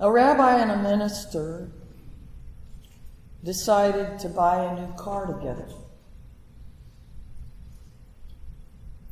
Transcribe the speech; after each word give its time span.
A 0.00 0.10
rabbi 0.10 0.58
and 0.58 0.70
a 0.70 0.82
minister 0.82 1.70
decided 3.44 4.18
to 4.20 4.28
buy 4.28 4.64
a 4.64 4.80
new 4.80 4.92
car 4.94 5.26
together. 5.26 5.68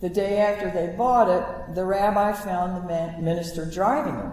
The 0.00 0.08
day 0.08 0.38
after 0.38 0.70
they 0.70 0.94
bought 0.96 1.28
it, 1.28 1.74
the 1.74 1.84
rabbi 1.84 2.32
found 2.32 2.76
the 2.76 3.20
minister 3.20 3.66
driving 3.66 4.14
it. 4.14 4.32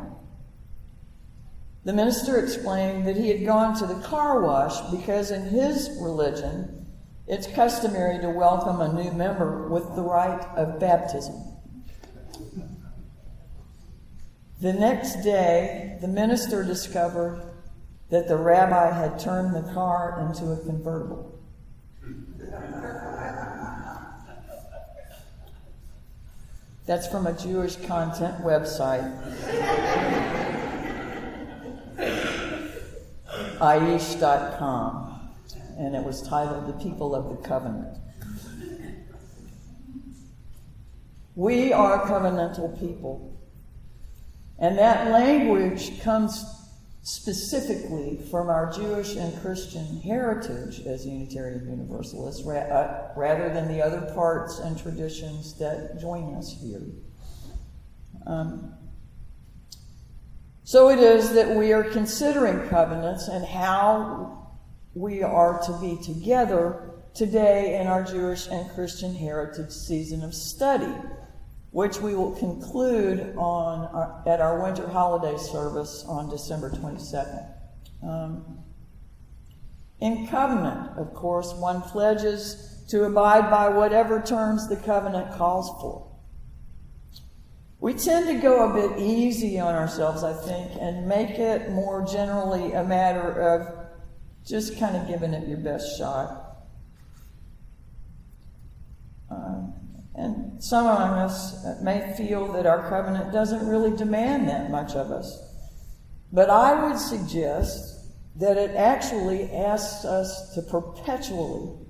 The 1.84 1.94
minister 1.94 2.40
explained 2.40 3.08
that 3.08 3.18
he 3.18 3.30
had 3.30 3.46
gone 3.46 3.76
to 3.78 3.86
the 3.86 4.02
car 4.02 4.42
wash 4.42 4.80
because 4.92 5.32
in 5.32 5.44
his 5.44 5.90
religion, 6.02 6.86
it's 7.28 7.48
customary 7.48 8.20
to 8.22 8.30
welcome 8.30 8.80
a 8.82 8.94
new 8.94 9.12
member 9.12 9.68
with 9.68 9.96
the 9.96 10.02
rite 10.02 10.46
of 10.56 10.80
baptism. 10.80 11.36
The 14.60 14.74
next 14.74 15.22
day, 15.22 16.00
the 16.02 16.08
minister 16.08 16.64
discovered 16.64 17.44
that 18.10 18.28
the 18.28 18.38
rabbi 18.38 18.92
had 18.92 19.20
turned 19.20 19.54
the 19.54 19.72
car 19.74 20.28
into 20.28 20.52
a 20.52 20.58
convertible. 20.58 21.40
That's 26.88 27.08
from 27.08 27.28
a 27.28 27.34
Jewish 27.34 27.76
content 27.76 28.44
website. 28.44 29.14
Aish.com. 33.60 35.30
And 35.78 35.96
it 35.96 36.04
was 36.04 36.24
titled 36.24 36.66
The 36.66 36.84
People 36.84 37.14
of 37.14 37.30
the 37.30 37.48
Covenant. 37.48 38.00
We 41.36 41.72
are 41.74 42.04
covenantal 42.08 42.80
people. 42.80 43.37
And 44.60 44.78
that 44.78 45.12
language 45.12 46.02
comes 46.02 46.44
specifically 47.04 48.20
from 48.30 48.50
our 48.50 48.72
Jewish 48.72 49.16
and 49.16 49.40
Christian 49.42 50.02
heritage 50.02 50.82
as 50.86 51.06
Unitarian 51.06 51.66
Universalists 51.70 52.46
uh, 52.46 53.14
rather 53.16 53.48
than 53.54 53.68
the 53.70 53.82
other 53.82 54.02
parts 54.14 54.60
and 54.60 54.78
traditions 54.78 55.58
that 55.60 56.00
join 56.02 56.36
us 56.36 56.54
here. 56.62 56.82
Um, 58.26 58.74
so 60.66 60.90
it 60.90 61.00
is 61.00 61.32
that 61.34 61.56
we 61.56 61.72
are 61.72 61.84
considering 61.84 62.68
covenants 62.68 63.30
and 63.30 63.46
how 63.46 64.58
we 64.94 65.24
are 65.24 65.62
to 65.66 65.80
be 65.80 65.98
together 66.04 66.92
today 67.14 67.80
in 67.80 67.88
our 67.88 68.04
Jewish 68.04 68.48
and 68.48 68.70
Christian 68.72 69.16
heritage 69.16 69.72
season 69.72 70.24
of 70.24 70.34
study 70.34 70.94
which 71.78 72.00
we 72.00 72.16
will 72.16 72.32
conclude 72.32 73.36
on 73.38 73.86
our, 73.94 74.24
at 74.26 74.42
our 74.42 74.64
winter 74.64 74.88
holiday 74.88 75.38
service 75.38 76.04
on 76.08 76.28
December 76.28 76.72
22nd. 76.72 77.54
Um, 78.02 78.64
in 80.00 80.26
covenant, 80.26 80.98
of 80.98 81.14
course, 81.14 81.54
one 81.54 81.84
pledges 81.84 82.84
to 82.90 83.04
abide 83.04 83.52
by 83.52 83.70
whatever 83.70 84.20
terms 84.20 84.68
the 84.68 84.76
covenant 84.76 85.38
calls 85.38 85.70
for. 85.80 86.18
We 87.80 87.94
tend 87.94 88.26
to 88.26 88.42
go 88.42 88.72
a 88.72 88.74
bit 88.74 89.00
easy 89.00 89.60
on 89.60 89.76
ourselves, 89.76 90.24
I 90.24 90.34
think, 90.34 90.72
and 90.82 91.08
make 91.08 91.38
it 91.38 91.70
more 91.70 92.04
generally 92.04 92.74
a 92.74 92.84
matter 92.84 93.40
of 93.40 93.88
just 94.44 94.80
kind 94.80 94.98
of 94.98 95.08
giving 95.08 95.32
it 95.32 95.48
your 95.48 95.60
best 95.60 95.96
shot. 95.96 96.58
Um, 99.30 99.76
and 100.18 100.64
some 100.64 100.88
of 100.88 100.98
us 100.98 101.64
may 101.84 102.14
feel 102.18 102.52
that 102.54 102.66
our 102.66 102.90
covenant 102.90 103.32
doesn't 103.32 103.68
really 103.68 103.96
demand 103.96 104.50
that 104.50 104.72
much 104.72 104.96
of 104.96 105.12
us. 105.12 105.40
But 106.34 106.50
I 106.50 106.88
would 106.88 106.98
suggest 106.98 108.10
that 108.38 108.58
it 108.58 108.72
actually 108.76 109.52
asks 109.52 110.06
us 110.06 110.56
to 110.56 110.64
perpetually 110.64 111.86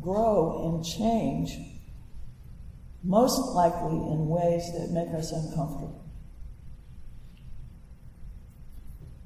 grow 0.00 0.72
and 0.72 0.84
change, 0.84 1.58
most 3.02 3.54
likely 3.54 3.96
in 3.96 4.28
ways 4.28 4.72
that 4.72 4.90
make 4.92 5.12
us 5.12 5.32
uncomfortable. 5.32 6.04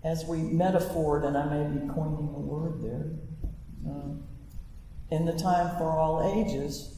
As 0.03 0.25
we 0.25 0.38
metaphored, 0.38 1.26
and 1.26 1.36
I 1.36 1.44
may 1.44 1.80
be 1.80 1.86
coining 1.92 2.28
a 2.34 2.41
word 2.41 2.82
there, 2.82 3.12
um, 3.86 4.25
in 5.10 5.26
the 5.26 5.32
time 5.32 5.76
for 5.78 5.91
all 5.91 6.22
ages, 6.34 6.94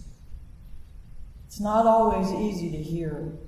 it's 1.46 1.60
not 1.60 1.86
always 1.86 2.32
easy 2.32 2.70
to 2.70 2.82
hear 2.82 3.38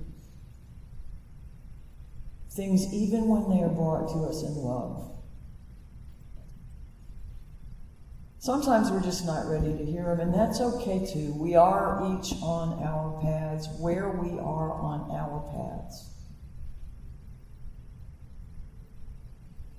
things, 2.51 2.93
even 2.93 3.27
when 3.27 3.49
they 3.49 3.63
are 3.63 3.69
brought 3.69 4.07
to 4.09 4.25
us 4.25 4.43
in 4.43 4.55
love. 4.55 5.05
Sometimes 8.39 8.89
we're 8.89 9.01
just 9.01 9.25
not 9.25 9.47
ready 9.47 9.77
to 9.77 9.85
hear 9.85 10.15
them, 10.15 10.21
and 10.21 10.33
that's 10.33 10.61
okay 10.61 11.05
too. 11.05 11.33
We 11.37 11.55
are 11.55 12.17
each 12.17 12.33
on 12.41 12.81
our 12.81 13.19
paths 13.21 13.67
where 13.79 14.09
we 14.09 14.39
are 14.39 14.71
on 14.71 15.11
our 15.11 15.41
paths. 15.51 16.09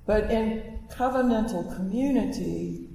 But 0.06 0.30
in 0.30 0.80
covenantal 0.90 1.74
community, 1.74 2.89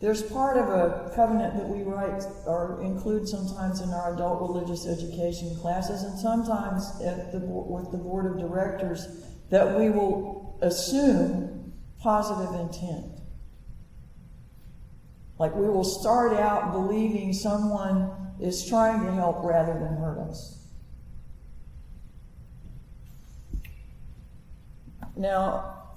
there's 0.00 0.22
part 0.22 0.58
of 0.58 0.68
a 0.68 1.10
covenant 1.14 1.56
that 1.56 1.68
we 1.68 1.82
write 1.82 2.22
or 2.44 2.82
include 2.82 3.26
sometimes 3.26 3.80
in 3.80 3.90
our 3.90 4.14
adult 4.14 4.40
religious 4.42 4.86
education 4.86 5.56
classes, 5.56 6.02
and 6.02 6.18
sometimes 6.18 6.98
the, 6.98 7.40
with 7.42 7.90
the 7.90 7.98
board 7.98 8.26
of 8.26 8.38
directors 8.38 9.08
that 9.50 9.78
we 9.78 9.88
will 9.88 10.58
assume 10.60 11.72
positive 12.00 12.60
intent. 12.60 13.06
Like 15.38 15.54
we 15.54 15.68
will 15.68 15.84
start 15.84 16.34
out 16.34 16.72
believing 16.72 17.32
someone 17.32 18.10
is 18.40 18.66
trying 18.66 19.04
to 19.06 19.12
help 19.12 19.42
rather 19.42 19.74
than 19.74 19.96
hurt 19.96 20.18
us. 20.18 20.66
Now, 25.16 25.94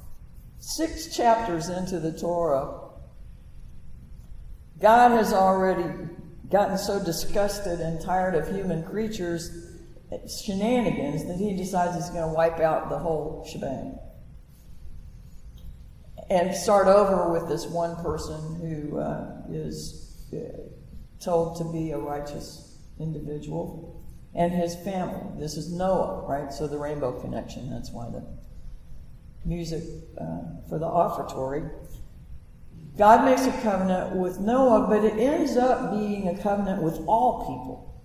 six 0.60 1.16
chapters 1.16 1.68
into 1.68 2.00
the 2.00 2.18
Torah, 2.18 2.89
God 4.80 5.12
has 5.12 5.34
already 5.34 6.10
gotten 6.50 6.78
so 6.78 7.04
disgusted 7.04 7.80
and 7.80 8.02
tired 8.02 8.36
of 8.36 8.48
human 8.48 8.84
creatures' 8.84 9.52
shenanigans 10.44 11.26
that 11.28 11.38
he 11.38 11.56
decides 11.56 11.96
he's 11.96 12.10
going 12.10 12.28
to 12.28 12.34
wipe 12.34 12.60
out 12.60 12.90
the 12.90 12.98
whole 12.98 13.48
shebang 13.52 14.00
and 16.30 16.56
start 16.56 16.88
over 16.88 17.32
with 17.32 17.48
this 17.48 17.66
one 17.66 17.96
person 17.98 18.56
who 18.56 19.00
uh, 19.00 19.42
is 19.50 20.28
uh, 20.34 20.38
told 21.20 21.58
to 21.58 21.72
be 21.72 21.92
a 21.92 21.98
righteous 21.98 22.78
individual 23.00 24.04
and 24.36 24.52
his 24.52 24.76
family. 24.76 25.40
This 25.40 25.58
is 25.58 25.72
Noah, 25.72 26.26
right? 26.28 26.54
So 26.54 26.68
the 26.68 26.78
rainbow 26.78 27.20
connection, 27.20 27.70
that's 27.70 27.92
why 27.92 28.10
the 28.10 28.24
music 29.44 29.84
uh, 30.20 30.42
for 30.68 30.78
the 30.78 30.86
offertory 30.86 31.68
God 33.00 33.24
makes 33.24 33.46
a 33.46 33.52
covenant 33.62 34.18
with 34.18 34.42
Noah, 34.42 34.88
but 34.90 35.06
it 35.06 35.18
ends 35.18 35.56
up 35.56 35.94
being 35.94 36.28
a 36.28 36.38
covenant 36.38 36.84
with 36.84 37.00
all 37.08 37.48
people. 37.48 38.04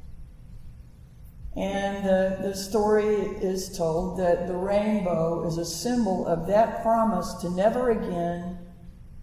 And 1.57 2.07
the, 2.07 2.55
story 2.55 3.07
is 3.07 3.77
told 3.77 4.21
that 4.21 4.47
the 4.47 4.55
rainbow 4.55 5.49
is 5.49 5.59
a 5.59 5.65
symbol 5.65 6.25
of 6.29 6.47
that 6.47 6.83
promise 6.83 7.35
to 7.41 7.51
never 7.51 7.91
again 7.91 8.57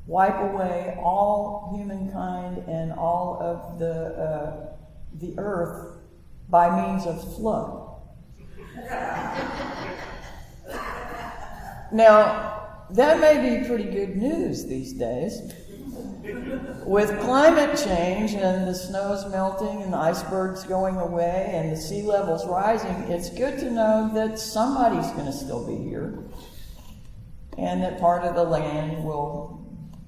wipe 0.06 0.42
away 0.42 0.98
all 1.02 1.74
humankind 1.74 2.58
and 2.68 2.92
all 2.92 3.38
of 3.40 3.80
the, 3.80 3.94
uh, 3.94 4.74
the 5.22 5.36
earth 5.38 6.00
by 6.50 6.86
means 6.86 7.06
of 7.06 7.36
flood. 7.36 7.96
now, 11.94 12.58
that 12.92 13.22
may 13.22 13.58
be 13.58 13.66
pretty 13.66 13.86
good 13.86 14.18
news 14.18 14.66
these 14.66 14.92
days. 14.92 15.54
With 16.86 17.20
climate 17.22 17.78
change 17.78 18.34
and 18.34 18.68
the 18.68 18.74
snows 18.74 19.30
melting 19.32 19.82
and 19.82 19.94
the 19.94 19.98
icebergs 19.98 20.64
going 20.64 20.98
away 20.98 21.52
and 21.54 21.72
the 21.72 21.78
sea 21.78 22.02
levels 22.02 22.46
rising, 22.48 22.96
it's 23.12 23.30
good 23.30 23.60
to 23.60 23.72
know 23.72 24.12
that 24.14 24.40
somebody's 24.40 25.10
going 25.12 25.26
to 25.26 25.34
still 25.34 25.66
be 25.66 25.76
here 25.84 26.24
and 27.58 27.84
that 27.84 28.00
part 28.00 28.24
of 28.24 28.36
the 28.36 28.44
land 28.44 29.04
will 29.04 29.66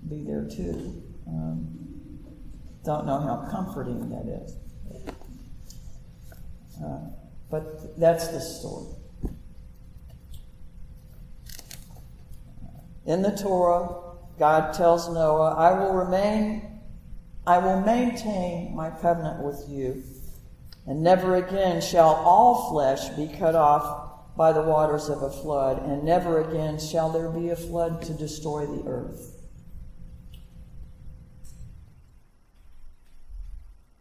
be 0.10 0.24
there 0.24 0.48
too. 0.48 1.04
Um, 1.28 1.68
don't 2.84 3.06
know 3.06 3.20
how 3.20 3.48
comforting 3.50 4.10
that 4.10 4.28
is. 4.28 4.58
Uh, 6.84 7.00
but 7.50 8.00
that's 8.00 8.28
the 8.30 8.40
story. 8.40 8.96
In 13.06 13.22
the 13.22 13.32
Torah, 13.32 14.03
God 14.40 14.74
tells 14.74 15.10
Noah, 15.10 15.56
I 15.56 15.80
will 15.80 15.94
remain, 15.94 16.82
I 17.46 17.60
will 17.60 17.82
maintain 17.82 18.76
my 18.76 18.90
covenant 18.90 19.44
with 19.44 19.64
you, 19.68 20.04
and 20.86 21.04
never 21.04 21.36
again 21.36 21.82
shall 21.82 22.16
all 22.16 22.72
flesh 22.72 23.10
be 23.10 23.28
cut 23.28 23.56
off 23.56 24.36
by 24.36 24.52
the 24.52 24.64
waters 24.64 25.10
of 25.10 25.22
a 25.22 25.30
flood, 25.30 25.84
and 25.84 26.04
never 26.04 26.42
again 26.42 26.80
shall 26.80 27.12
there 27.12 27.30
be 27.30 27.50
a 27.50 27.56
flood 27.56 28.02
to 28.04 28.14
destroy 28.14 28.66
the 28.66 28.88
earth. 28.88 29.34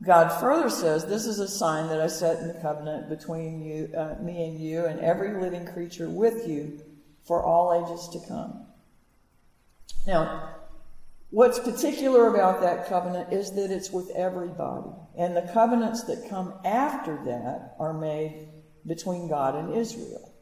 God 0.02 0.40
further 0.40 0.68
says, 0.68 1.04
This 1.04 1.26
is 1.26 1.38
a 1.38 1.46
sign 1.46 1.88
that 1.88 2.00
I 2.00 2.08
set 2.08 2.40
in 2.40 2.48
the 2.48 2.54
covenant 2.54 3.08
between 3.08 3.62
you, 3.62 3.90
uh, 3.96 4.16
me 4.20 4.48
and 4.48 4.58
you, 4.58 4.86
and 4.86 4.98
every 4.98 5.40
living 5.40 5.64
creature 5.66 6.08
with 6.08 6.48
you 6.48 6.80
for 7.24 7.42
all 7.44 7.86
ages 7.86 8.08
to 8.08 8.28
come. 8.28 8.66
Now, 10.06 10.56
what's 11.30 11.58
particular 11.58 12.28
about 12.28 12.60
that 12.62 12.88
covenant 12.88 13.32
is 13.32 13.52
that 13.52 13.70
it's 13.70 13.90
with 13.90 14.10
everybody. 14.10 14.90
And 15.16 15.36
the 15.36 15.48
covenants 15.52 16.04
that 16.04 16.28
come 16.28 16.54
after 16.64 17.22
that 17.24 17.76
are 17.78 17.92
made 17.92 18.48
between 18.86 19.28
God 19.28 19.54
and 19.54 19.74
Israel. 19.74 20.32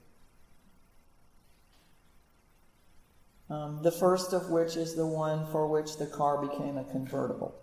Um, 3.51 3.83
the 3.83 3.91
first 3.91 4.33
of 4.33 4.51
which 4.51 4.77
is 4.77 4.95
the 4.95 5.07
one 5.07 5.51
for 5.51 5.67
which 5.67 5.97
the 5.97 6.07
car 6.07 6.47
became 6.47 6.79
a 6.79 6.85
convertible 6.85 7.61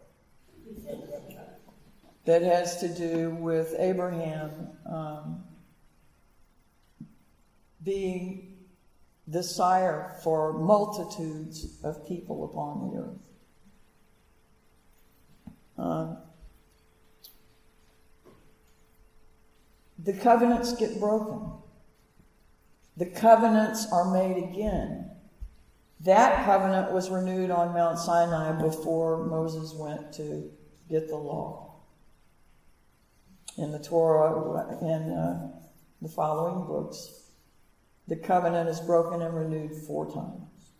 that 2.27 2.41
has 2.41 2.81
to 2.81 2.89
do 2.89 3.29
with 3.29 3.73
Abraham 3.79 4.51
um, 4.85 5.43
being 7.83 8.46
the 9.27 9.43
sire 9.43 10.15
for 10.23 10.53
multitudes 10.53 11.77
of 11.83 12.07
people 12.07 12.45
upon 12.45 12.89
the 12.89 12.97
earth. 12.97 13.19
Um, 15.77 16.17
the 19.99 20.13
covenants 20.13 20.73
get 20.73 20.99
broken. 20.99 21.51
The 22.95 23.05
covenants 23.05 23.91
are 23.91 24.11
made 24.11 24.43
again. 24.43 25.11
That 25.99 26.45
covenant 26.45 26.91
was 26.91 27.09
renewed 27.09 27.51
on 27.51 27.73
Mount 27.73 27.99
Sinai 27.99 28.59
before 28.61 29.25
Moses 29.25 29.73
went 29.73 30.13
to 30.13 30.49
get 30.89 31.07
the 31.07 31.15
law 31.15 31.75
in 33.57 33.71
the 33.71 33.79
Torah 33.79 34.67
and 34.81 35.11
uh, 35.11 35.47
the 36.01 36.07
following 36.07 36.67
books, 36.67 37.26
the 38.07 38.15
covenant 38.15 38.69
is 38.69 38.79
broken 38.79 39.21
and 39.21 39.35
renewed 39.35 39.75
four 39.75 40.05
times. 40.05 40.71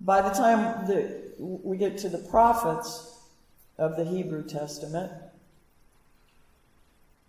By 0.00 0.20
the 0.20 0.30
time 0.30 0.86
that 0.88 1.34
we 1.38 1.76
get 1.76 1.96
to 1.98 2.08
the 2.08 2.18
prophets 2.18 3.20
of 3.78 3.96
the 3.96 4.04
Hebrew 4.04 4.44
Testament, 4.44 5.12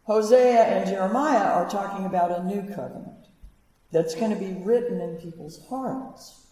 Hosea 0.05 0.63
and 0.63 0.89
Jeremiah 0.89 1.53
are 1.53 1.69
talking 1.69 2.05
about 2.05 2.31
a 2.31 2.43
new 2.43 2.61
covenant 2.73 3.27
that's 3.91 4.15
going 4.15 4.31
to 4.31 4.37
be 4.37 4.53
written 4.63 4.99
in 4.99 5.17
people's 5.17 5.65
hearts. 5.67 6.47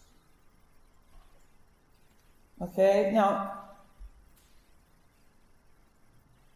Okay, 2.62 3.10
now 3.12 3.62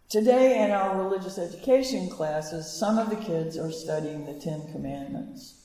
Today, 0.08 0.64
in 0.64 0.70
our 0.70 1.02
religious 1.02 1.40
education 1.40 2.10
classes, 2.10 2.72
some 2.72 3.00
of 3.00 3.10
the 3.10 3.16
kids 3.16 3.58
are 3.58 3.72
studying 3.72 4.26
the 4.26 4.40
Ten 4.40 4.72
Commandments. 4.72 5.56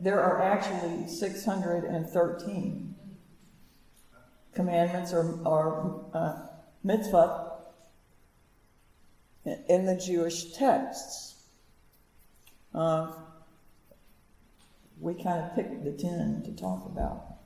There 0.00 0.20
are 0.20 0.42
actually 0.42 1.06
613 1.06 2.94
commandments 4.52 5.12
or, 5.12 5.38
or 5.44 6.10
uh, 6.12 6.46
mitzvah 6.82 7.52
in 9.68 9.86
the 9.86 9.94
Jewish 9.96 10.52
texts. 10.54 11.44
Uh, 12.74 13.12
we 15.00 15.14
kind 15.14 15.40
of 15.40 15.54
picked 15.54 15.84
the 15.84 15.92
10 15.92 16.42
to 16.46 16.52
talk 16.60 16.84
about. 16.86 17.36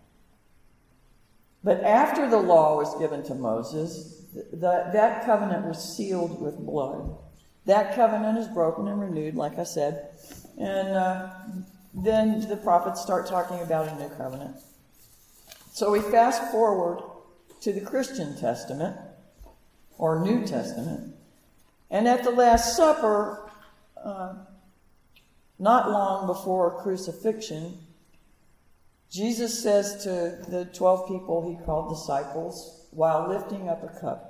But 1.63 1.83
after 1.85 2.29
the 2.29 2.39
law 2.39 2.77
was 2.77 2.99
given 2.99 3.23
to 3.25 3.35
Moses, 3.35 4.16
that 4.53 5.25
covenant 5.25 5.67
was 5.67 5.97
sealed 5.97 6.41
with 6.41 6.59
blood. 6.59 7.17
That 7.65 7.95
covenant 7.95 8.39
is 8.39 8.49
broken 8.49 8.87
and 8.89 9.01
renewed, 9.01 9.35
like 9.35 9.59
I 9.59 9.65
said. 9.65 10.11
And 10.59 10.89
uh, 10.89 11.31
then 11.95 12.49
the 12.49 12.57
prophets 12.57 13.01
start 13.01 13.27
talking 13.27 13.61
about 13.61 13.89
a 13.89 13.95
new 14.01 14.09
covenant. 14.17 14.57
So 15.73 15.91
we 15.91 16.01
fast 16.01 16.51
forward 16.53 17.03
to 17.63 17.73
the 17.73 17.81
Christian 17.81 18.37
Testament 18.39 18.97
or 19.99 20.21
New 20.21 20.47
Testament. 20.47 21.15
And 21.91 22.07
at 22.07 22.25
the 22.25 22.31
Last 22.31 22.77
Supper, 22.77 23.51
uh, 24.03 24.35
not 25.59 25.91
long 25.91 26.27
before 26.27 26.83
crucifixion, 26.83 27.79
Jesus 29.11 29.63
says 29.63 30.03
to 30.05 30.51
the 30.51 30.69
12 30.75 31.09
people 31.09 31.49
he 31.49 31.65
called 31.65 31.95
disciples, 31.95 32.87
while 32.91 33.29
lifting 33.29 33.69
up 33.69 33.83
a 33.83 34.01
cup. 34.01 34.26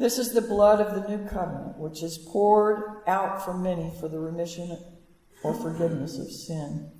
This 0.00 0.18
is 0.18 0.32
the 0.32 0.40
blood 0.40 0.80
of 0.80 0.94
the 0.94 1.14
new 1.14 1.28
covenant, 1.28 1.76
which 1.76 2.02
is 2.02 2.16
poured 2.16 3.02
out 3.06 3.44
for 3.44 3.52
many 3.52 3.92
for 4.00 4.08
the 4.08 4.18
remission 4.18 4.78
or 5.44 5.52
forgiveness 5.52 6.18
of 6.18 6.30
sin. 6.30 6.90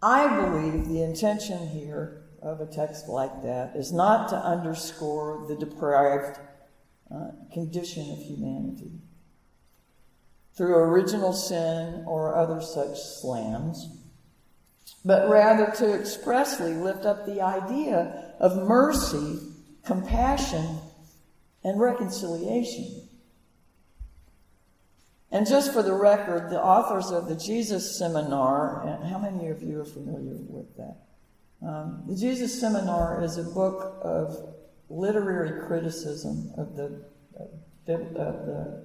I 0.00 0.28
believe 0.36 0.86
the 0.86 1.02
intention 1.02 1.66
here 1.66 2.22
of 2.40 2.60
a 2.60 2.66
text 2.66 3.08
like 3.08 3.42
that 3.42 3.74
is 3.74 3.92
not 3.92 4.28
to 4.28 4.36
underscore 4.36 5.46
the 5.48 5.56
deprived 5.56 6.38
uh, 7.12 7.30
condition 7.52 8.08
of 8.12 8.18
humanity 8.18 8.92
through 10.56 10.76
original 10.76 11.32
sin 11.32 12.04
or 12.06 12.36
other 12.36 12.60
such 12.60 13.00
slams 13.00 13.88
but 15.04 15.28
rather 15.28 15.72
to 15.72 15.98
expressly 15.98 16.72
lift 16.74 17.04
up 17.04 17.26
the 17.26 17.40
idea 17.40 18.34
of 18.40 18.56
mercy, 18.56 19.38
compassion, 19.84 20.80
and 21.66 21.80
reconciliation. 21.80 23.08
And 25.32 25.48
just 25.48 25.72
for 25.72 25.82
the 25.82 25.92
record, 25.92 26.48
the 26.48 26.62
authors 26.62 27.10
of 27.10 27.26
the 27.26 27.34
Jesus 27.34 27.98
Seminar, 27.98 29.00
how 29.10 29.18
many 29.18 29.48
of 29.48 29.60
you 29.62 29.80
are 29.80 29.84
familiar 29.84 30.36
with 30.48 30.76
that? 30.76 30.96
Um, 31.66 32.04
the 32.06 32.14
Jesus 32.14 32.58
Seminar 32.60 33.24
is 33.24 33.36
a 33.36 33.42
book 33.42 33.98
of 34.00 34.54
literary 34.88 35.66
criticism 35.66 36.52
of 36.56 36.76
the, 36.76 37.04
of 37.36 38.46
the, 38.46 38.84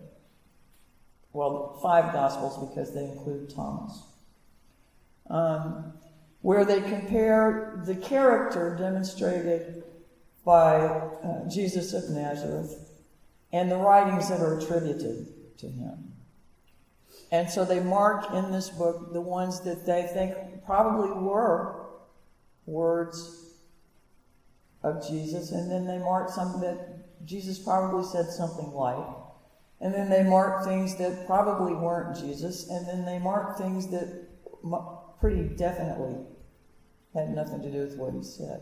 well, 1.34 1.80
five 1.84 2.12
Gospels 2.12 2.68
because 2.68 2.96
they 2.96 3.04
include 3.04 3.54
Thomas. 3.54 4.02
Um, 5.30 5.94
where 6.42 6.66
they 6.66 6.82
compare 6.82 7.84
the 7.86 7.96
character 7.96 8.76
demonstrated 8.76 9.84
by 10.46 10.76
uh, 10.78 11.48
Jesus 11.50 11.94
of 11.94 12.10
Nazareth 12.10 12.92
and 13.54 13.70
the 13.70 13.78
writings 13.78 14.30
that 14.30 14.40
are 14.40 14.58
attributed 14.58 15.58
to 15.58 15.68
him. 15.68 16.14
And 17.32 17.50
so 17.50 17.64
they 17.64 17.80
mark 17.80 18.34
in 18.34 18.52
this 18.52 18.70
book 18.70 19.14
the 19.14 19.22
ones 19.22 19.62
that 19.62 19.86
they 19.86 20.10
think 20.14 20.66
probably 20.66 21.12
were 21.12 21.88
words 22.66 23.56
of 24.84 25.08
Jesus, 25.08 25.52
and 25.52 25.72
then 25.72 25.86
they 25.86 25.98
mark 25.98 26.30
some 26.30 26.60
that 26.62 27.26
Jesus 27.26 27.60
probably 27.60 28.04
said 28.04 28.28
something 28.28 28.72
like. 28.72 29.06
And 29.80 29.94
then 29.94 30.10
they 30.10 30.24
mark 30.24 30.66
things 30.66 30.96
that 30.98 31.26
probably 31.26 31.74
weren't 31.74 32.18
Jesus, 32.18 32.70
and 32.70 32.88
then 32.88 33.06
they 33.06 33.20
mark 33.20 33.58
things 33.58 33.88
that 33.88 34.28
pretty 35.20 35.44
definitely 35.56 36.18
had 37.14 37.30
nothing 37.30 37.62
to 37.62 37.72
do 37.72 37.80
with 37.80 37.98
what 37.98 38.14
he 38.14 38.24
said. 38.24 38.62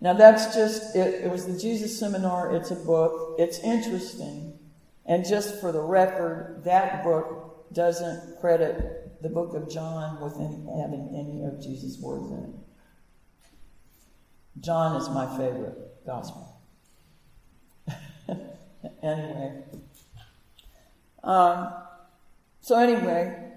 Now 0.00 0.14
that's 0.14 0.54
just, 0.54 0.96
it, 0.96 1.24
it 1.24 1.30
was 1.30 1.46
the 1.46 1.58
Jesus 1.58 1.98
Seminar, 1.98 2.54
it's 2.54 2.70
a 2.70 2.76
book, 2.76 3.36
it's 3.38 3.58
interesting. 3.58 4.58
And 5.06 5.26
just 5.26 5.60
for 5.60 5.72
the 5.72 5.80
record, 5.80 6.62
that 6.64 7.04
book 7.04 7.72
doesn't 7.72 8.40
credit 8.40 9.22
the 9.22 9.28
book 9.28 9.54
of 9.54 9.70
John 9.70 10.20
with 10.20 10.34
any, 10.36 10.56
having 10.80 11.14
any 11.14 11.44
of 11.44 11.62
Jesus' 11.62 11.98
words 12.00 12.30
in 12.30 12.38
it. 12.38 12.50
John 14.60 14.96
is 15.00 15.08
my 15.10 15.26
favorite 15.36 15.76
gospel. 16.06 16.60
anyway. 19.02 19.62
Um, 21.22 21.72
so, 22.60 22.78
anyway, 22.78 23.52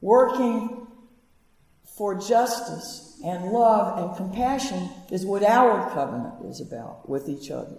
working 0.00 0.79
for 2.00 2.14
justice 2.14 3.18
and 3.22 3.52
love 3.52 3.98
and 3.98 4.16
compassion 4.16 4.88
is 5.10 5.26
what 5.26 5.42
our 5.42 5.90
covenant 5.92 6.32
is 6.46 6.58
about 6.62 7.06
with 7.06 7.28
each 7.28 7.50
other. 7.50 7.76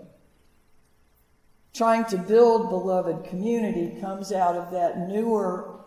Trying 1.73 2.05
to 2.05 2.19
build 2.19 2.69
beloved 2.69 3.27
community 3.31 3.99
comes 3.99 4.31
out 4.31 4.55
of 4.55 4.69
that 4.73 4.99
newer 5.07 5.85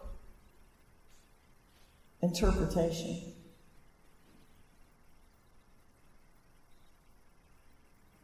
interpretation. 2.23 3.23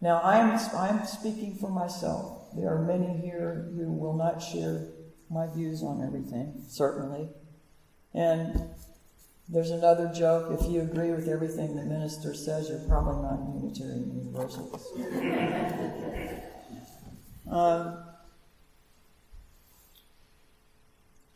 Now, 0.01 0.21
I'm, 0.25 0.59
I'm 0.75 1.07
speaking 1.07 1.55
for 1.55 1.71
myself. 1.71 2.49
there 2.57 2.75
are 2.75 2.83
many 2.83 3.17
here 3.21 3.71
who 3.77 3.93
will 3.93 4.17
not 4.17 4.43
share 4.43 4.89
my 5.31 5.47
views 5.47 5.85
on 5.85 6.03
everything, 6.05 6.65
certainly. 6.67 7.29
And 8.13 8.71
there's 9.53 9.71
another 9.71 10.11
joke 10.15 10.57
if 10.61 10.71
you 10.71 10.81
agree 10.81 11.11
with 11.11 11.27
everything 11.29 11.75
the 11.75 11.83
minister 11.83 12.33
says, 12.35 12.69
you're 12.69 12.79
probably 12.81 13.23
not 13.23 13.41
a 13.41 13.47
Unitarian 13.61 14.15
Universalist. 14.15 14.87
um, 17.51 17.99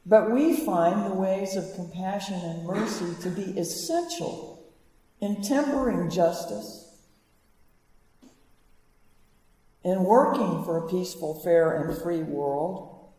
but 0.07 0.31
we 0.31 0.55
find 0.55 1.11
the 1.11 1.15
ways 1.15 1.57
of 1.57 1.75
compassion 1.75 2.37
and 2.37 2.65
mercy 2.65 3.21
to 3.23 3.31
be 3.31 3.59
essential 3.59 4.65
in 5.21 5.43
tempering 5.43 6.09
justice 6.09 6.83
in 9.83 10.05
working 10.05 10.63
for 10.65 10.79
a 10.79 10.89
peaceful, 10.89 11.41
fair, 11.41 11.83
and 11.83 12.01
free 12.01 12.23
world, 12.23 13.11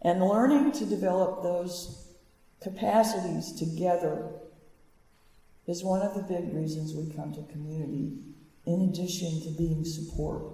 and 0.00 0.20
learning 0.20 0.72
to 0.72 0.84
develop 0.84 1.42
those 1.42 2.01
capacities 2.62 3.52
together 3.52 4.30
is 5.66 5.84
one 5.84 6.02
of 6.02 6.14
the 6.14 6.22
big 6.22 6.54
reasons 6.54 6.94
we 6.94 7.14
come 7.14 7.32
to 7.34 7.42
community, 7.52 8.18
in 8.66 8.82
addition 8.82 9.40
to 9.42 9.50
being 9.50 9.84
support 9.84 10.44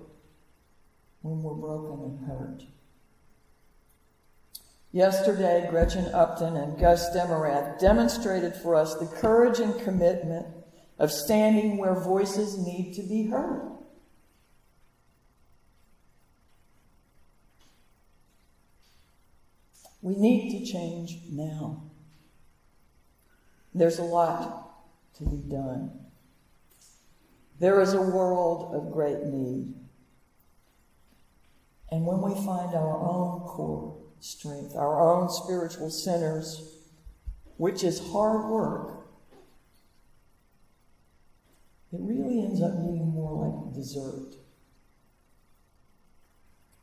when 1.22 1.42
we're 1.42 1.54
broken 1.54 2.04
and 2.04 2.26
hurt. 2.26 2.62
Yesterday, 4.92 5.66
Gretchen 5.70 6.06
Upton 6.14 6.56
and 6.56 6.78
Gus 6.78 7.14
Demarath 7.14 7.78
demonstrated 7.78 8.54
for 8.54 8.74
us 8.74 8.94
the 8.94 9.06
courage 9.06 9.58
and 9.58 9.78
commitment 9.82 10.46
of 10.98 11.12
standing 11.12 11.76
where 11.76 11.94
voices 11.94 12.58
need 12.58 12.94
to 12.94 13.02
be 13.02 13.26
heard. 13.26 13.76
We 20.00 20.16
need 20.16 20.58
to 20.58 20.72
change 20.72 21.18
now. 21.30 21.87
There's 23.78 24.00
a 24.00 24.04
lot 24.04 24.74
to 25.18 25.24
be 25.24 25.36
done. 25.48 25.92
There 27.60 27.80
is 27.80 27.94
a 27.94 28.02
world 28.02 28.74
of 28.74 28.92
great 28.92 29.22
need. 29.24 29.72
And 31.92 32.04
when 32.04 32.20
we 32.20 32.34
find 32.44 32.74
our 32.74 32.98
own 32.98 33.40
core 33.40 33.96
strength, 34.18 34.74
our 34.74 35.00
own 35.00 35.30
spiritual 35.30 35.90
centers, 35.90 36.74
which 37.56 37.84
is 37.84 38.00
hard 38.10 38.50
work, 38.50 39.06
it 41.92 42.00
really 42.00 42.42
ends 42.42 42.60
up 42.60 42.72
being 42.82 43.08
more 43.08 43.46
like 43.46 43.74
dessert 43.74 44.34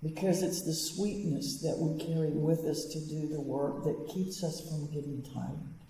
because 0.01 0.41
it's 0.43 0.61
the 0.61 0.73
sweetness 0.73 1.61
that 1.61 1.77
we 1.77 1.99
carry 1.99 2.31
with 2.31 2.59
us 2.65 2.85
to 2.85 2.99
do 3.01 3.27
the 3.27 3.41
work 3.41 3.83
that 3.83 4.09
keeps 4.13 4.43
us 4.43 4.61
from 4.61 4.87
getting 4.91 5.21
tired. 5.33 5.84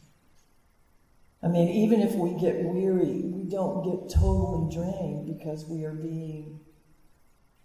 I 1.46 1.48
mean, 1.48 1.70
even 1.70 2.02
if 2.02 2.16
we 2.16 2.32
get 2.42 2.64
weary, 2.64 3.22
we 3.24 3.44
don't 3.44 3.84
get 3.84 4.10
totally 4.12 4.74
drained 4.74 5.28
because 5.28 5.64
we 5.70 5.86
are 5.86 5.94
being 5.94 6.60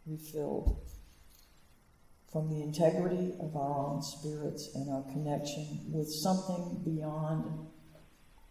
refilled 0.04 0.86
from 2.30 2.50
the 2.50 2.60
integrity 2.60 3.34
of 3.40 3.56
our 3.56 3.86
own 3.86 4.02
spirits 4.02 4.68
and 4.74 4.90
our 4.90 5.02
connection 5.10 5.80
with 5.90 6.10
something 6.10 6.82
beyond 6.84 7.68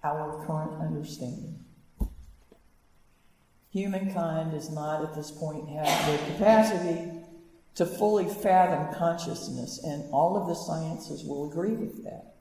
our 0.03 0.43
current 0.47 0.81
understanding. 0.81 1.63
Humankind 3.71 4.51
does 4.51 4.71
not 4.71 5.03
at 5.03 5.13
this 5.13 5.29
point 5.29 5.69
have 5.69 6.11
the 6.11 6.33
capacity 6.33 7.11
to 7.75 7.85
fully 7.85 8.27
fathom 8.27 8.95
consciousness, 8.95 9.79
and 9.83 10.11
all 10.11 10.35
of 10.35 10.47
the 10.47 10.55
sciences 10.55 11.23
will 11.23 11.51
agree 11.51 11.73
with 11.73 12.03
that. 12.03 12.38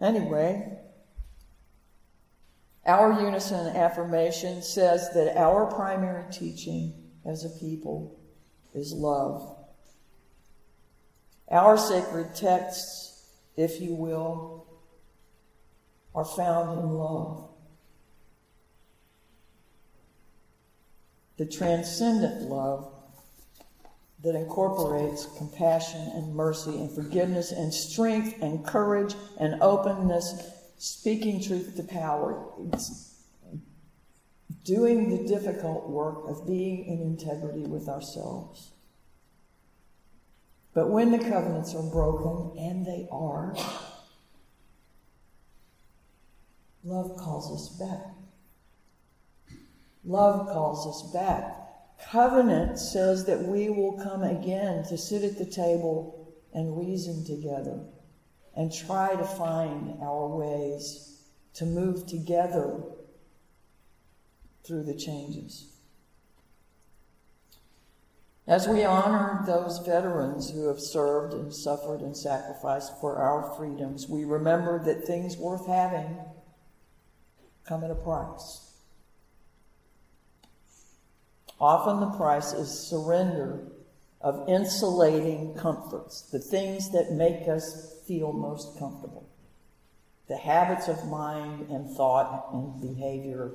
Anyway, 0.00 0.78
our 2.86 3.20
unison 3.20 3.76
affirmation 3.76 4.62
says 4.62 5.10
that 5.14 5.36
our 5.36 5.66
primary 5.66 6.24
teaching 6.30 6.92
as 7.24 7.44
a 7.44 7.50
people 7.60 8.18
is 8.74 8.92
love. 8.92 9.56
Our 11.50 11.76
sacred 11.76 12.34
texts, 12.34 13.26
if 13.56 13.80
you 13.80 13.94
will, 13.94 14.66
are 16.14 16.24
found 16.24 16.78
in 16.78 16.88
love. 16.90 17.48
the 21.38 21.46
transcendent 21.46 22.42
love 22.50 22.92
that 24.22 24.34
incorporates 24.34 25.26
compassion 25.36 26.00
and 26.14 26.34
mercy 26.34 26.70
and 26.70 26.90
forgiveness 26.90 27.52
and 27.52 27.72
strength 27.72 28.42
and 28.42 28.66
courage 28.66 29.14
and 29.38 29.62
openness, 29.62 30.42
speaking 30.76 31.42
truth 31.42 31.76
to 31.76 31.82
power. 31.84 32.44
It's 32.72 33.14
doing 34.64 35.08
the 35.10 35.28
difficult 35.28 35.88
work 35.88 36.28
of 36.28 36.46
being 36.46 36.84
in 36.86 37.00
integrity 37.00 37.62
with 37.62 37.88
ourselves. 37.88 38.72
But 40.74 40.90
when 40.90 41.10
the 41.10 41.18
covenants 41.18 41.74
are 41.74 41.82
broken, 41.82 42.58
and 42.58 42.84
they 42.84 43.08
are, 43.10 43.54
love 46.84 47.16
calls 47.16 47.52
us 47.52 47.76
back. 47.78 48.14
Love 50.04 50.48
calls 50.48 50.86
us 50.86 51.12
back. 51.12 51.67
Covenant 52.04 52.78
says 52.78 53.24
that 53.26 53.42
we 53.42 53.68
will 53.70 53.98
come 53.98 54.22
again 54.22 54.84
to 54.84 54.96
sit 54.96 55.22
at 55.24 55.36
the 55.36 55.44
table 55.44 56.34
and 56.54 56.78
reason 56.78 57.24
together 57.24 57.80
and 58.56 58.72
try 58.72 59.14
to 59.14 59.24
find 59.24 60.00
our 60.00 60.28
ways 60.28 61.22
to 61.54 61.66
move 61.66 62.06
together 62.06 62.82
through 64.64 64.84
the 64.84 64.94
changes. 64.94 65.66
As 68.46 68.66
we 68.66 68.82
honor 68.82 69.42
those 69.46 69.78
veterans 69.80 70.50
who 70.50 70.68
have 70.68 70.80
served 70.80 71.34
and 71.34 71.52
suffered 71.52 72.00
and 72.00 72.16
sacrificed 72.16 72.98
for 72.98 73.16
our 73.16 73.54
freedoms, 73.56 74.08
we 74.08 74.24
remember 74.24 74.82
that 74.84 75.04
things 75.04 75.36
worth 75.36 75.66
having 75.66 76.16
come 77.66 77.84
at 77.84 77.90
a 77.90 77.94
price. 77.94 78.67
Often 81.60 82.00
the 82.00 82.16
price 82.16 82.52
is 82.52 82.70
surrender 82.70 83.64
of 84.20 84.48
insulating 84.48 85.54
comforts, 85.54 86.22
the 86.22 86.38
things 86.38 86.90
that 86.90 87.12
make 87.12 87.48
us 87.48 88.00
feel 88.06 88.32
most 88.32 88.78
comfortable, 88.78 89.28
the 90.28 90.36
habits 90.36 90.88
of 90.88 91.08
mind 91.08 91.68
and 91.70 91.96
thought 91.96 92.48
and 92.52 92.80
behavior. 92.80 93.52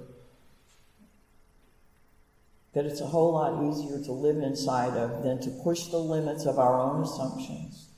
That 2.74 2.86
it's 2.86 3.02
a 3.02 3.06
whole 3.06 3.34
lot 3.34 3.64
easier 3.64 4.04
to 4.04 4.12
live 4.12 4.38
inside 4.38 4.98
of 4.98 5.24
than 5.24 5.40
to 5.42 5.50
push 5.64 5.88
the 5.88 6.00
limits 6.00 6.46
of 6.46 6.58
our 6.58 6.80
own 6.80 7.04
assumptions. 7.04 7.90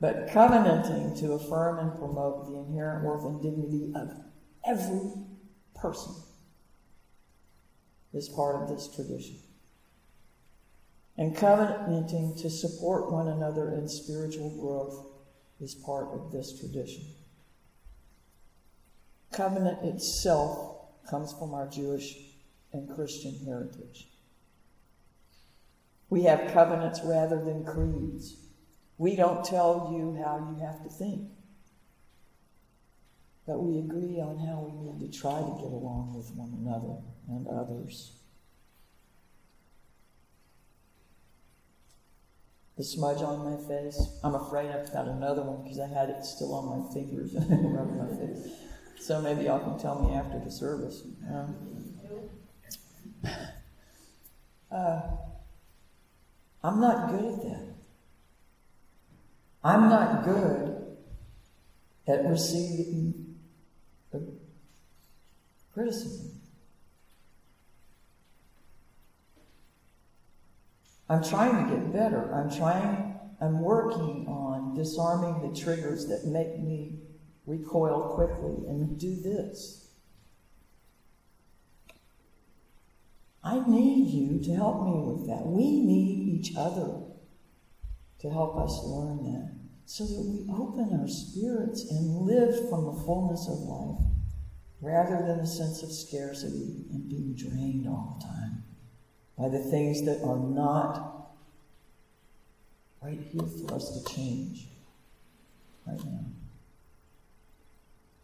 But 0.00 0.28
covenanting 0.32 1.16
to 1.18 1.34
affirm 1.34 1.78
and 1.78 1.98
promote 1.98 2.46
the 2.46 2.56
inherent 2.56 3.04
worth 3.04 3.24
and 3.24 3.42
dignity 3.42 3.92
of 3.94 4.10
every 4.66 5.12
person 5.74 6.14
is 8.14 8.28
part 8.28 8.62
of 8.62 8.68
this 8.68 8.88
tradition. 8.94 9.36
And 11.16 11.36
covenanting 11.36 12.36
to 12.36 12.50
support 12.50 13.10
one 13.10 13.28
another 13.28 13.72
in 13.74 13.88
spiritual 13.88 14.50
growth 14.50 15.06
is 15.60 15.74
part 15.74 16.08
of 16.12 16.32
this 16.32 16.58
tradition. 16.58 17.04
Covenant 19.32 19.84
itself 19.84 20.76
comes 21.08 21.32
from 21.32 21.54
our 21.54 21.68
Jewish 21.68 22.16
and 22.72 22.92
Christian 22.94 23.36
heritage. 23.44 24.08
We 26.08 26.22
have 26.24 26.52
covenants 26.52 27.00
rather 27.04 27.42
than 27.44 27.64
creeds. 27.64 28.36
We 28.98 29.16
don't 29.16 29.44
tell 29.44 29.90
you 29.92 30.16
how 30.22 30.38
you 30.38 30.64
have 30.64 30.82
to 30.84 30.88
think, 30.88 31.28
but 33.46 33.58
we 33.58 33.78
agree 33.78 34.20
on 34.20 34.38
how 34.38 34.60
we 34.60 34.72
need 34.72 35.12
to 35.12 35.18
try 35.18 35.40
to 35.40 35.58
get 35.60 35.72
along 35.72 36.14
with 36.16 36.30
one 36.32 36.56
another 36.60 37.00
and 37.28 37.46
others. 37.48 38.12
The 42.76 42.84
smudge 42.84 43.22
on 43.22 43.44
my 43.44 43.68
face. 43.68 44.00
I'm 44.24 44.34
afraid 44.34 44.70
I've 44.70 44.92
got 44.92 45.06
another 45.06 45.42
one 45.42 45.62
because 45.62 45.78
I 45.78 45.86
had 45.86 46.10
it 46.10 46.24
still 46.24 46.54
on 46.54 46.80
my 46.80 46.92
fingers 46.92 47.34
around 47.36 47.98
my 47.98 48.16
face. 48.16 48.48
So 48.98 49.20
maybe 49.20 49.44
y'all 49.44 49.60
can 49.60 49.78
tell 49.78 50.02
me 50.02 50.14
after 50.14 50.40
the 50.40 50.50
service. 50.50 51.02
Um, 51.30 51.54
uh, 54.72 55.00
I'm 56.64 56.80
not 56.80 57.10
good 57.10 57.24
at 57.24 57.42
that. 57.42 57.74
I'm 59.62 59.88
not 59.88 60.24
good 60.24 60.96
at 62.06 62.24
receiving 62.26 63.36
criticism. 65.72 66.33
I'm 71.08 71.22
trying 71.22 71.64
to 71.64 71.74
get 71.74 71.92
better. 71.92 72.32
I'm 72.34 72.50
trying, 72.50 73.18
I'm 73.40 73.60
working 73.60 74.26
on 74.26 74.74
disarming 74.74 75.42
the 75.42 75.58
triggers 75.58 76.06
that 76.08 76.24
make 76.24 76.58
me 76.58 77.00
recoil 77.46 78.14
quickly 78.14 78.66
and 78.68 78.98
do 78.98 79.16
this. 79.16 79.88
I 83.42 83.62
need 83.68 84.08
you 84.08 84.42
to 84.44 84.54
help 84.54 84.84
me 84.86 85.12
with 85.12 85.26
that. 85.28 85.44
We 85.44 85.80
need 85.80 86.40
each 86.40 86.56
other 86.56 87.02
to 88.20 88.30
help 88.30 88.56
us 88.56 88.80
learn 88.84 89.22
that 89.24 89.52
so 89.84 90.04
that 90.04 90.20
we 90.22 90.46
open 90.50 90.98
our 90.98 91.06
spirits 91.06 91.90
and 91.90 92.22
live 92.22 92.70
from 92.70 92.86
the 92.86 93.02
fullness 93.04 93.46
of 93.46 93.58
life 93.58 94.00
rather 94.80 95.26
than 95.26 95.40
a 95.40 95.46
sense 95.46 95.82
of 95.82 95.92
scarcity 95.92 96.86
and 96.90 97.06
being 97.06 97.34
drained 97.34 97.86
all 97.86 98.18
the 98.18 98.26
time 98.26 98.63
by 99.38 99.48
the 99.48 99.58
things 99.58 100.04
that 100.04 100.22
are 100.22 100.38
not 100.38 101.30
right 103.02 103.18
here 103.32 103.42
for 103.42 103.74
us 103.74 103.90
to 103.90 104.14
change 104.14 104.68
right 105.86 106.02
now. 106.04 106.24